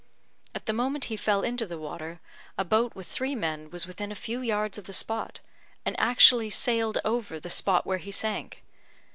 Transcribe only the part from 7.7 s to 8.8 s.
where he sank.